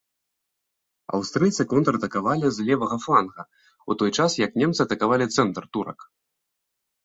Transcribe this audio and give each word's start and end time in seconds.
Аўстрыйцы 1.17 1.61
контратакавалі 1.73 2.47
з 2.57 2.67
левага 2.71 2.97
фланга, 3.05 3.41
у 3.89 4.01
той 4.03 4.11
час 4.19 4.31
як 4.45 4.51
немцы 4.65 4.77
атакавалі 4.89 5.25
цэнтр 5.41 5.63
турак. 5.75 5.99